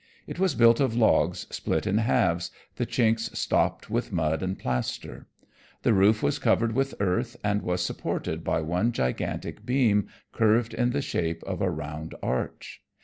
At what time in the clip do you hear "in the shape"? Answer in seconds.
10.73-11.43